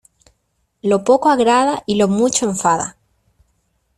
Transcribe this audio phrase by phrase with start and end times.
[0.81, 2.97] Lo poco agrada y lo mucho enfada.